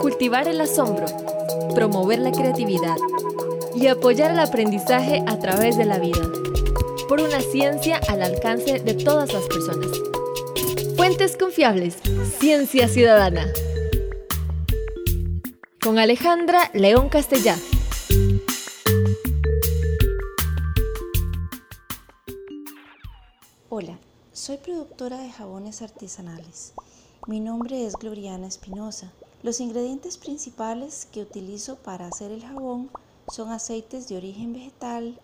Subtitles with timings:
[0.00, 1.06] cultivar el asombro,
[1.74, 2.96] promover la creatividad
[3.74, 6.22] y apoyar el aprendizaje a través de la vida,
[7.08, 9.90] por una ciencia al alcance de todas las personas.
[10.96, 11.98] Fuentes confiables,
[12.38, 13.46] ciencia ciudadana.
[15.82, 17.56] Con Alejandra León Castellá.
[23.68, 23.98] Hola,
[24.32, 26.72] soy productora de jabones artesanales.
[27.26, 29.12] Mi nombre es Gloriana Espinosa.
[29.46, 32.90] Los ingredientes principales que utilizo para hacer el jabón
[33.32, 35.20] son aceites de origen vegetal,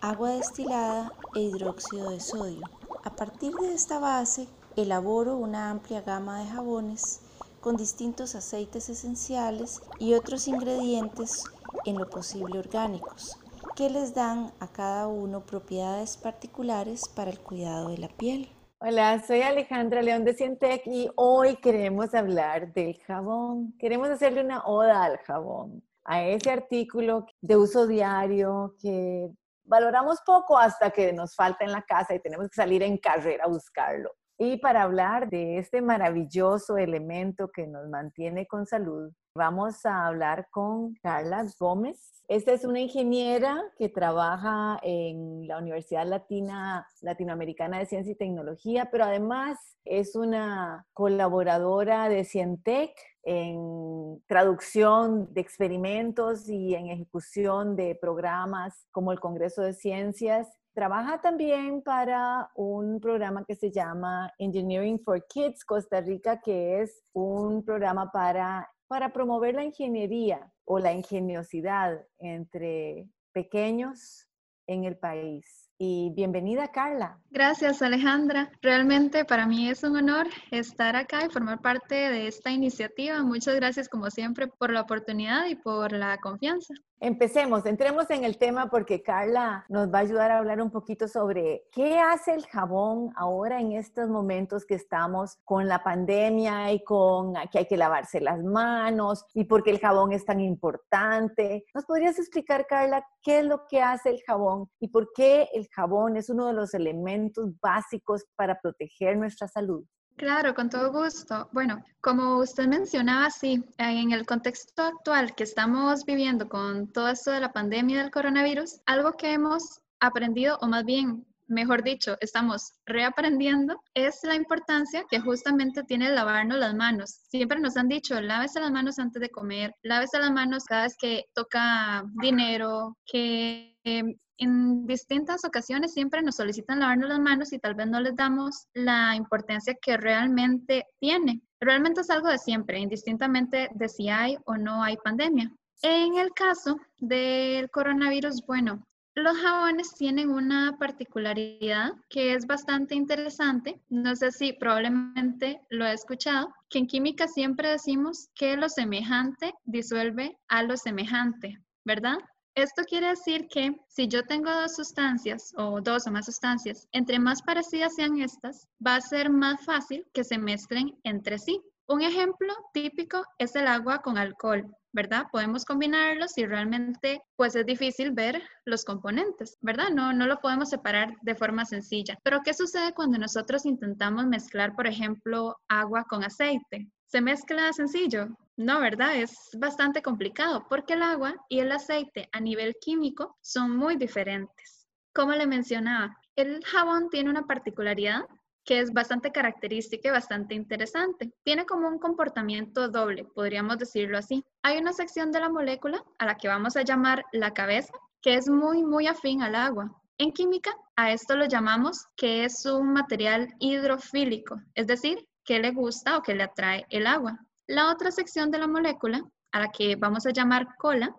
[0.00, 2.62] agua destilada e hidróxido de sodio.
[3.02, 7.18] A partir de esta base, elaboro una amplia gama de jabones
[7.60, 11.42] con distintos aceites esenciales y otros ingredientes
[11.86, 13.36] en lo posible orgánicos,
[13.74, 18.48] que les dan a cada uno propiedades particulares para el cuidado de la piel.
[18.78, 23.74] Hola, soy Alejandra León de Cientec y hoy queremos hablar del jabón.
[23.78, 29.30] Queremos hacerle una oda al jabón, a ese artículo de uso diario que
[29.64, 33.44] valoramos poco hasta que nos falta en la casa y tenemos que salir en carrera
[33.44, 34.14] a buscarlo.
[34.38, 40.48] Y para hablar de este maravilloso elemento que nos mantiene con salud, vamos a hablar
[40.50, 42.22] con Carla Gómez.
[42.28, 48.90] Esta es una ingeniera que trabaja en la Universidad Latina, Latinoamericana de Ciencia y Tecnología,
[48.92, 57.94] pero además es una colaboradora de Cientec en traducción de experimentos y en ejecución de
[57.94, 60.46] programas como el Congreso de Ciencias
[60.76, 67.02] Trabaja también para un programa que se llama Engineering for Kids Costa Rica, que es
[67.14, 74.28] un programa para, para promover la ingeniería o la ingeniosidad entre pequeños
[74.66, 77.18] en el país y bienvenida Carla.
[77.30, 78.50] Gracias Alejandra.
[78.62, 83.22] Realmente para mí es un honor estar acá y formar parte de esta iniciativa.
[83.22, 86.74] Muchas gracias como siempre por la oportunidad y por la confianza.
[86.98, 91.08] Empecemos, entremos en el tema porque Carla nos va a ayudar a hablar un poquito
[91.08, 96.82] sobre qué hace el jabón ahora en estos momentos que estamos con la pandemia y
[96.82, 101.66] con que hay que lavarse las manos y por qué el jabón es tan importante.
[101.74, 105.68] ¿Nos podrías explicar, Carla, qué es lo que hace el jabón y por qué el
[105.68, 109.84] jabón es uno de los elementos básicos para proteger nuestra salud?
[110.16, 111.48] Claro, con todo gusto.
[111.52, 117.30] Bueno, como usted mencionaba, sí, en el contexto actual que estamos viviendo con todo esto
[117.32, 122.72] de la pandemia del coronavirus, algo que hemos aprendido, o más bien mejor dicho, estamos
[122.84, 127.10] reaprendiendo, es la importancia que justamente tiene lavarnos las manos.
[127.28, 130.96] Siempre nos han dicho, lávese las manos antes de comer, lávese las manos cada vez
[130.98, 137.58] que toca dinero, que em, en distintas ocasiones siempre nos solicitan lavarnos las manos y
[137.58, 141.40] tal vez no les damos la importancia que realmente tiene.
[141.60, 145.50] Realmente es algo de siempre, indistintamente de si hay o no hay pandemia.
[145.82, 153.80] En el caso del coronavirus, bueno, los jabones tienen una particularidad que es bastante interesante.
[153.88, 159.54] No sé si probablemente lo he escuchado, que en química siempre decimos que lo semejante
[159.64, 162.18] disuelve a lo semejante, ¿verdad?
[162.54, 167.18] Esto quiere decir que si yo tengo dos sustancias o dos o más sustancias, entre
[167.18, 171.62] más parecidas sean estas, va a ser más fácil que se mezclen entre sí.
[171.86, 175.26] Un ejemplo típico es el agua con alcohol, ¿verdad?
[175.30, 179.90] Podemos combinarlos y realmente pues es difícil ver los componentes, ¿verdad?
[179.90, 182.18] No, no lo podemos separar de forma sencilla.
[182.22, 186.88] Pero ¿qué sucede cuando nosotros intentamos mezclar, por ejemplo, agua con aceite?
[187.08, 188.28] ¿Se mezcla sencillo?
[188.56, 189.16] No, ¿verdad?
[189.16, 194.86] Es bastante complicado porque el agua y el aceite a nivel químico son muy diferentes.
[195.12, 198.22] Como le mencionaba, el jabón tiene una particularidad
[198.66, 201.32] que es bastante característica y bastante interesante.
[201.44, 204.44] Tiene como un comportamiento doble, podríamos decirlo así.
[204.62, 208.34] Hay una sección de la molécula a la que vamos a llamar la cabeza, que
[208.34, 209.96] es muy, muy afín al agua.
[210.18, 215.70] En química, a esto lo llamamos que es un material hidrofílico, es decir, que le
[215.70, 217.38] gusta o que le atrae el agua.
[217.68, 219.22] La otra sección de la molécula,
[219.52, 221.14] a la que vamos a llamar cola,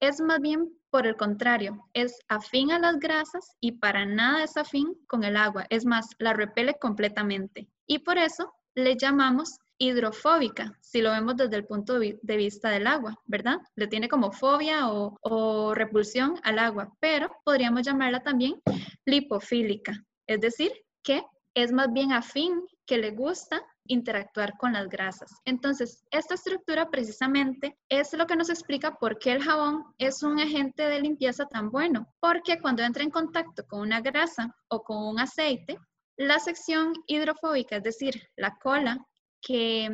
[0.00, 4.56] es más bien por el contrario, es afín a las grasas y para nada es
[4.56, 5.66] afín con el agua.
[5.70, 7.68] Es más, la repele completamente.
[7.86, 12.86] Y por eso le llamamos hidrofóbica, si lo vemos desde el punto de vista del
[12.86, 13.58] agua, ¿verdad?
[13.76, 18.60] Le tiene como fobia o, repulsión al agua, pero podríamos llamarla también
[19.06, 20.70] lipofílica, es decir,
[21.02, 25.30] que es más bien afín, que le gusta interactuar con las grasas.
[25.44, 30.38] Entonces, esta estructura precisamente es lo que nos explica por qué el jabón es un
[30.38, 34.96] agente de limpieza tan bueno, porque cuando entra en contacto con una grasa o con
[34.96, 35.76] un aceite,
[36.16, 39.04] la sección hidrofóbica, es decir, la cola,
[39.42, 39.88] que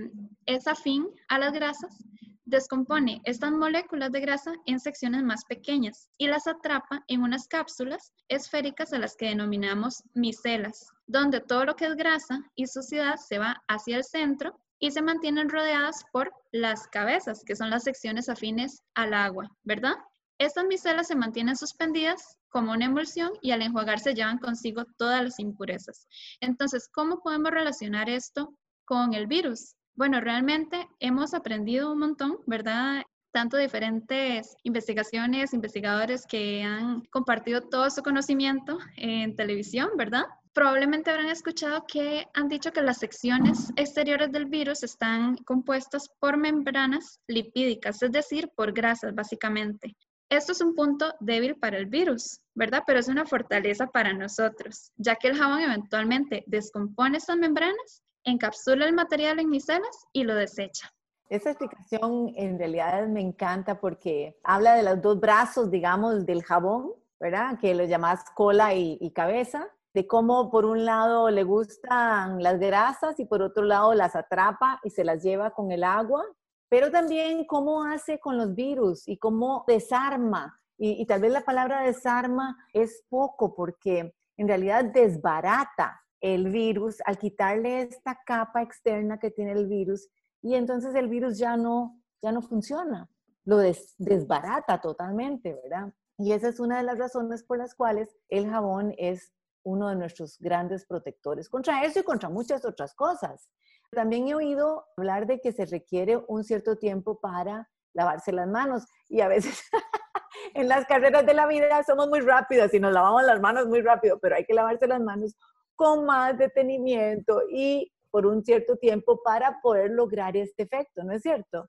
[0.44, 1.96] es afín a las grasas,
[2.44, 8.12] descompone estas moléculas de grasa en secciones más pequeñas y las atrapa en unas cápsulas
[8.28, 13.38] esféricas a las que denominamos micelas, donde todo lo que es grasa y suciedad se
[13.38, 18.29] va hacia el centro y se mantienen rodeadas por las cabezas, que son las secciones
[18.29, 19.94] afines al agua, ¿verdad?
[20.38, 25.38] Estas micelas se mantienen suspendidas como una emulsión y al enjuagarse llevan consigo todas las
[25.38, 26.06] impurezas.
[26.41, 28.55] Entonces, ¿cómo podemos relacionar esto
[28.85, 29.75] con el virus?
[29.94, 33.03] Bueno, realmente hemos aprendido un montón, ¿verdad?
[33.32, 40.25] Tanto diferentes investigaciones, investigadores que han compartido todo su conocimiento en televisión, ¿verdad?
[40.56, 46.38] Probablemente habrán escuchado que han dicho que las secciones exteriores del virus están compuestas por
[46.38, 49.94] membranas lipídicas, es decir, por grasas básicamente.
[50.31, 52.85] Esto es un punto débil para el virus, ¿verdad?
[52.87, 58.87] Pero es una fortaleza para nosotros, ya que el jabón eventualmente descompone estas membranas encapsula
[58.87, 60.91] el material en micelas y lo desecha.
[61.29, 66.94] Esa explicación en realidad me encanta porque habla de los dos brazos, digamos, del jabón,
[67.20, 67.58] ¿verdad?
[67.61, 73.19] Que lo llamas cola y, cabeza, de cómo por un lado le gustan las grasas
[73.19, 76.22] y por otro lado las atrapa y se las lleva con el agua,
[76.69, 80.60] pero también cómo hace con los virus y cómo desarma.
[80.76, 87.16] Y, tal vez la palabra desarma es poco porque en realidad desbarata el virus al
[87.16, 90.10] quitarle esta capa externa que tiene el virus
[90.43, 93.08] y entonces el virus ya no, ya no funciona,
[93.46, 95.90] lo desbarata totalmente, ¿verdad?
[96.19, 99.32] Y esa es una de las razones por las cuales el jabón es
[99.66, 103.50] uno de nuestros grandes protectores contra eso y contra muchas otras cosas.
[103.90, 108.86] También he oído hablar de que se requiere un cierto tiempo para lavarse las manos
[109.08, 109.60] y a veces
[110.54, 113.80] en las carreras de la vida somos muy rápidas y nos lavamos las manos muy
[113.80, 115.36] rápido, pero hay que lavarse las manos
[115.74, 121.22] con más detenimiento y por un cierto tiempo para poder lograr este efecto, ¿no es
[121.22, 121.69] cierto?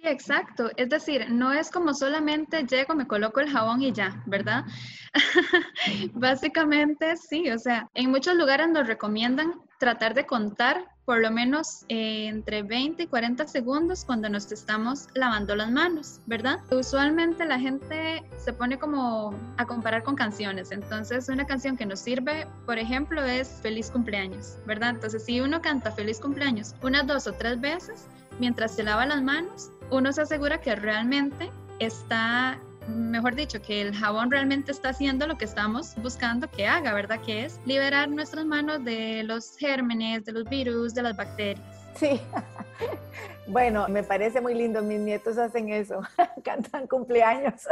[0.00, 0.70] Sí, exacto.
[0.76, 4.64] Es decir, no es como solamente llego, me coloco el jabón y ya, ¿verdad?
[6.14, 11.84] Básicamente sí, o sea, en muchos lugares nos recomiendan tratar de contar por lo menos
[11.88, 16.60] eh, entre 20 y 40 segundos cuando nos estamos lavando las manos, ¿verdad?
[16.70, 22.00] Usualmente la gente se pone como a comparar con canciones, entonces una canción que nos
[22.00, 24.90] sirve, por ejemplo, es Feliz cumpleaños, ¿verdad?
[24.90, 28.06] Entonces si uno canta Feliz cumpleaños unas dos o tres veces
[28.38, 33.94] mientras se lava las manos, uno se asegura que realmente está mejor dicho, que el
[33.94, 37.20] jabón realmente está haciendo lo que estamos buscando que haga, ¿verdad?
[37.24, 41.64] Que es liberar nuestras manos de los gérmenes, de los virus, de las bacterias.
[41.94, 42.20] Sí,
[43.46, 46.00] bueno, me parece muy lindo, mis nietos hacen eso,
[46.44, 47.66] cantan cumpleaños.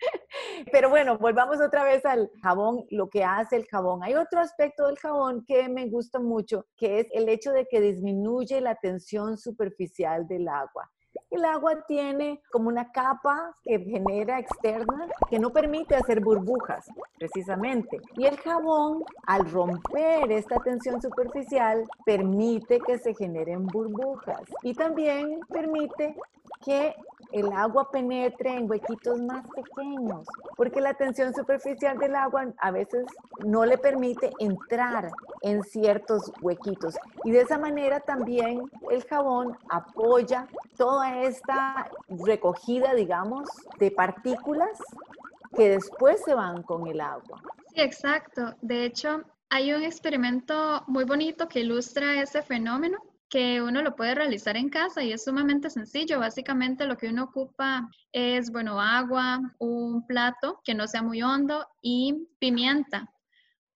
[0.72, 4.02] Pero bueno, volvamos otra vez al jabón, lo que hace el jabón.
[4.02, 7.80] Hay otro aspecto del jabón que me gusta mucho, que es el hecho de que
[7.80, 10.90] disminuye la tensión superficial del agua.
[11.32, 16.86] El agua tiene como una capa que genera externa que no permite hacer burbujas,
[17.16, 17.98] precisamente.
[18.18, 25.40] Y el jabón, al romper esta tensión superficial, permite que se generen burbujas y también
[25.48, 26.14] permite
[26.62, 26.94] que
[27.32, 30.26] el agua penetre en huequitos más pequeños,
[30.56, 33.06] porque la tensión superficial del agua a veces
[33.44, 35.10] no le permite entrar
[35.42, 36.96] en ciertos huequitos.
[37.24, 40.46] Y de esa manera también el jabón apoya
[40.76, 43.48] toda esta recogida, digamos,
[43.78, 44.78] de partículas
[45.56, 47.40] que después se van con el agua.
[47.74, 48.54] Sí, exacto.
[48.60, 52.98] De hecho, hay un experimento muy bonito que ilustra ese fenómeno
[53.32, 56.20] que uno lo puede realizar en casa y es sumamente sencillo.
[56.20, 61.66] Básicamente lo que uno ocupa es, bueno, agua, un plato que no sea muy hondo
[61.80, 63.10] y pimienta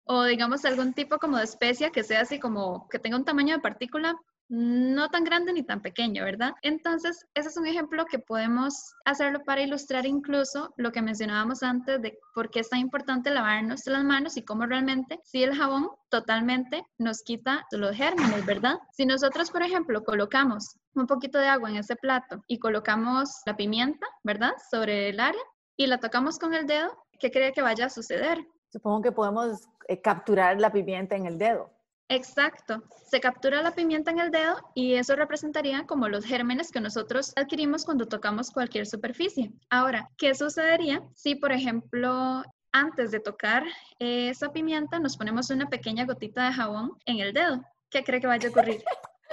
[0.06, 3.56] o digamos algún tipo como de especia que sea así como que tenga un tamaño
[3.56, 4.16] de partícula
[4.54, 6.54] no tan grande ni tan pequeño, ¿verdad?
[6.62, 12.00] Entonces, ese es un ejemplo que podemos hacerlo para ilustrar incluso lo que mencionábamos antes
[12.04, 15.90] de por qué es tan importante lavarnos las manos y cómo realmente si el jabón
[16.10, 18.78] totalmente nos quita los gérmenes, ¿verdad?
[18.92, 23.58] Si nosotros, por ejemplo, colocamos un poquito de agua en ese plato y colocamos la
[23.58, 24.52] pimienta, ¿verdad?
[24.70, 25.42] Sobre el área
[25.78, 28.46] y la tocamos con el dedo, ¿qué cree que vaya a suceder?
[28.70, 31.72] Supongo que podemos eh, capturar la pimienta en el dedo.
[32.14, 32.84] Exacto.
[33.08, 37.34] Se captura la pimienta en el dedo y eso representaría como los gérmenes que nosotros
[37.36, 39.52] adquirimos cuando tocamos cualquier superficie.
[39.70, 43.64] Ahora, ¿qué sucedería si, por ejemplo, antes de tocar
[44.00, 47.62] esa pimienta nos ponemos una pequeña gotita de jabón en el dedo?
[47.90, 48.84] ¿Qué cree que vaya a ocurrir?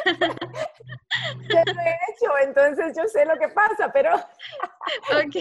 [1.51, 4.15] Ya lo he hecho, entonces yo sé lo que pasa, pero...
[5.13, 5.37] ok,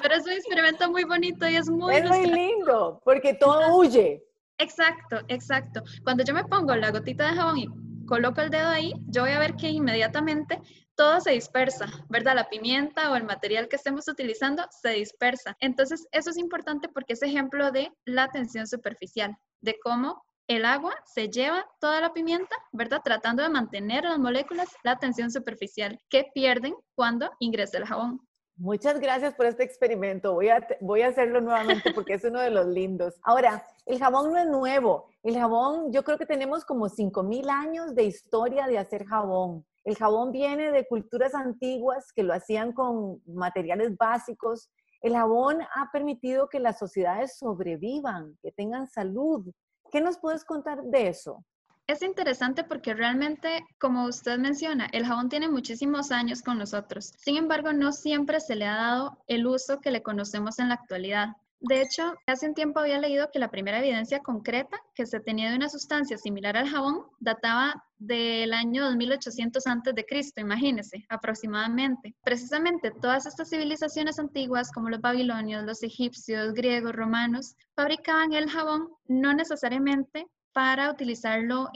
[0.00, 1.96] pero es un experimento muy bonito y es muy...
[1.96, 4.24] Es muy lindo, porque todo huye.
[4.58, 5.82] Exacto, exacto.
[6.02, 7.68] Cuando yo me pongo la gotita de jabón y
[8.06, 10.60] coloco el dedo ahí, yo voy a ver que inmediatamente
[10.96, 12.34] todo se dispersa, ¿verdad?
[12.34, 15.56] La pimienta o el material que estemos utilizando se dispersa.
[15.60, 20.94] Entonces, eso es importante porque es ejemplo de la tensión superficial, de cómo el agua
[21.04, 23.02] se lleva toda la pimienta, ¿verdad?
[23.04, 28.27] Tratando de mantener las moléculas la tensión superficial que pierden cuando ingresa el jabón.
[28.60, 30.34] Muchas gracias por este experimento.
[30.34, 33.14] Voy a, voy a hacerlo nuevamente porque es uno de los lindos.
[33.22, 35.06] Ahora, el jabón no es nuevo.
[35.22, 39.64] El jabón, yo creo que tenemos como 5.000 años de historia de hacer jabón.
[39.84, 44.68] El jabón viene de culturas antiguas que lo hacían con materiales básicos.
[45.02, 49.48] El jabón ha permitido que las sociedades sobrevivan, que tengan salud.
[49.92, 51.44] ¿Qué nos puedes contar de eso?
[51.88, 57.14] Es interesante porque realmente, como usted menciona, el jabón tiene muchísimos años con nosotros.
[57.16, 60.74] Sin embargo, no siempre se le ha dado el uso que le conocemos en la
[60.74, 61.28] actualidad.
[61.60, 65.48] De hecho, hace un tiempo había leído que la primera evidencia concreta que se tenía
[65.48, 72.14] de una sustancia similar al jabón databa del año 2800 antes de Cristo, imagínese, aproximadamente.
[72.22, 78.90] Precisamente todas estas civilizaciones antiguas como los babilonios, los egipcios, griegos, romanos, fabricaban el jabón
[79.06, 81.70] no necesariamente para utilizarlo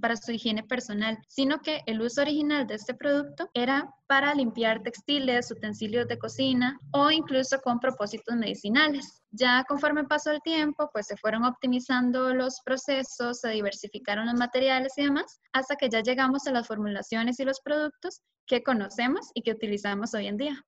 [0.00, 4.82] para su higiene personal, sino que el uso original de este producto era para limpiar
[4.82, 9.22] textiles, utensilios de cocina o incluso con propósitos medicinales.
[9.30, 14.92] Ya conforme pasó el tiempo, pues se fueron optimizando los procesos, se diversificaron los materiales
[14.96, 19.42] y demás, hasta que ya llegamos a las formulaciones y los productos que conocemos y
[19.42, 20.64] que utilizamos hoy en día.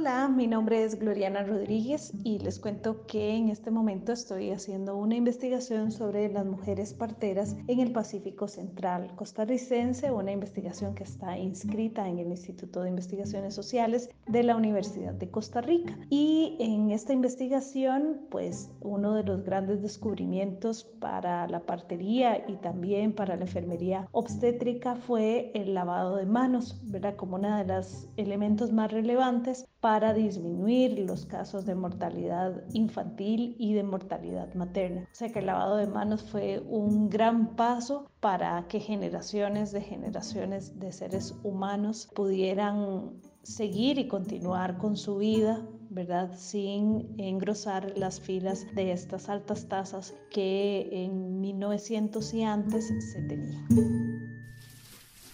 [0.00, 4.96] Hola, mi nombre es Gloriana Rodríguez y les cuento que en este momento estoy haciendo
[4.96, 11.36] una investigación sobre las mujeres parteras en el Pacífico Central costarricense, una investigación que está
[11.36, 15.98] inscrita en el Instituto de Investigaciones Sociales de la Universidad de Costa Rica.
[16.10, 23.12] Y en esta investigación, pues uno de los grandes descubrimientos para la partería y también
[23.12, 27.16] para la enfermería obstétrica fue el lavado de manos, ¿verdad?
[27.16, 33.74] Como uno de los elementos más relevantes para disminuir los casos de mortalidad infantil y
[33.74, 35.02] de mortalidad materna.
[35.02, 39.80] O sea que el lavado de manos fue un gran paso para que generaciones de
[39.80, 46.30] generaciones de seres humanos pudieran seguir y continuar con su vida ¿verdad?
[46.36, 53.66] Sin engrosar las filas de estas altas tasas que en 1900 y antes se tenían.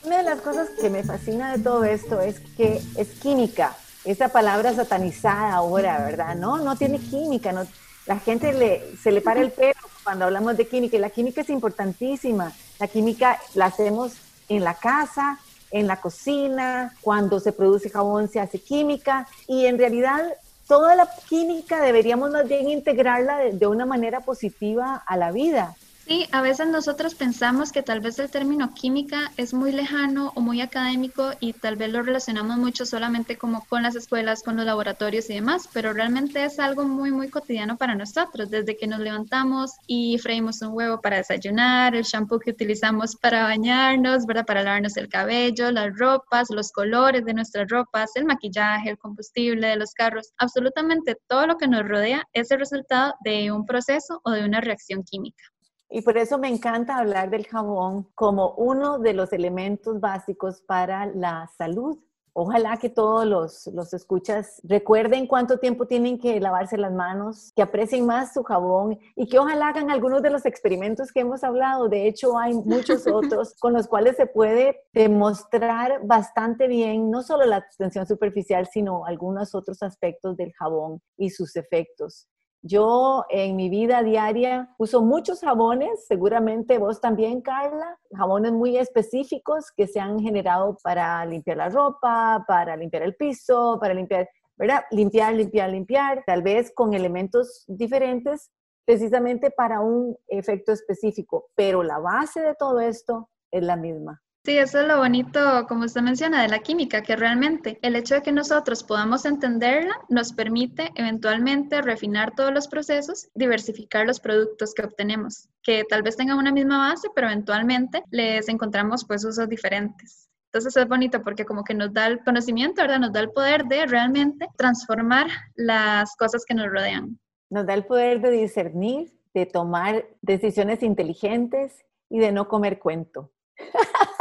[0.04, 4.28] Una de las cosas que me fascina de todo esto es que es química esa
[4.28, 6.34] palabra satanizada ahora, ¿verdad?
[6.34, 7.66] No, no tiene química, no,
[8.06, 11.40] la gente le, se le para el pelo cuando hablamos de química y la química
[11.40, 12.52] es importantísima.
[12.78, 14.12] La química la hacemos
[14.48, 15.38] en la casa,
[15.70, 20.22] en la cocina, cuando se produce jabón se hace química y en realidad
[20.68, 25.74] toda la química deberíamos más bien integrarla de una manera positiva a la vida.
[26.06, 30.42] Sí, a veces nosotros pensamos que tal vez el término química es muy lejano o
[30.42, 34.66] muy académico y tal vez lo relacionamos mucho solamente como con las escuelas, con los
[34.66, 38.50] laboratorios y demás, pero realmente es algo muy, muy cotidiano para nosotros.
[38.50, 43.44] Desde que nos levantamos y freímos un huevo para desayunar, el shampoo que utilizamos para
[43.44, 44.44] bañarnos, ¿verdad?
[44.44, 49.68] Para lavarnos el cabello, las ropas, los colores de nuestras ropas, el maquillaje, el combustible
[49.68, 54.20] de los carros, absolutamente todo lo que nos rodea es el resultado de un proceso
[54.22, 55.53] o de una reacción química.
[55.94, 61.06] Y por eso me encanta hablar del jabón como uno de los elementos básicos para
[61.06, 61.96] la salud.
[62.32, 67.62] Ojalá que todos los, los escuchas recuerden cuánto tiempo tienen que lavarse las manos, que
[67.62, 71.88] aprecien más su jabón y que ojalá hagan algunos de los experimentos que hemos hablado.
[71.88, 77.46] De hecho, hay muchos otros con los cuales se puede demostrar bastante bien no solo
[77.46, 82.26] la tensión superficial, sino algunos otros aspectos del jabón y sus efectos.
[82.66, 89.70] Yo en mi vida diaria uso muchos jabones, seguramente vos también, Carla, jabones muy específicos
[89.76, 94.82] que se han generado para limpiar la ropa, para limpiar el piso, para limpiar, ¿verdad?
[94.92, 98.50] Limpiar, limpiar, limpiar, tal vez con elementos diferentes
[98.86, 104.23] precisamente para un efecto específico, pero la base de todo esto es la misma.
[104.44, 108.16] Sí, eso es lo bonito, como usted menciona, de la química, que realmente el hecho
[108.16, 114.74] de que nosotros podamos entenderla nos permite eventualmente refinar todos los procesos, diversificar los productos
[114.74, 119.48] que obtenemos, que tal vez tengan una misma base, pero eventualmente les encontramos pues usos
[119.48, 120.28] diferentes.
[120.52, 123.00] Entonces es bonito porque como que nos da el conocimiento, ¿verdad?
[123.00, 127.18] Nos da el poder de realmente transformar las cosas que nos rodean.
[127.48, 133.30] Nos da el poder de discernir, de tomar decisiones inteligentes y de no comer cuento.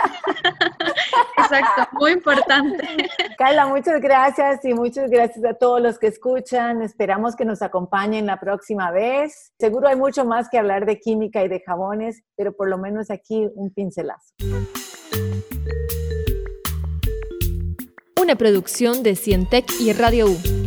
[1.37, 3.09] exacto, muy importante.
[3.37, 6.81] Carla, muchas gracias y muchas gracias a todos los que escuchan.
[6.81, 9.51] Esperamos que nos acompañen la próxima vez.
[9.59, 13.09] Seguro hay mucho más que hablar de química y de jabones, pero por lo menos
[13.11, 14.33] aquí un pincelazo.
[18.21, 20.62] Una producción de Cientec y Radio U.